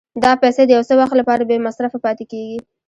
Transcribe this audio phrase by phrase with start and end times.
[0.23, 2.59] دا پیسې د یو څه وخت لپاره بې مصرفه پاتې کېږي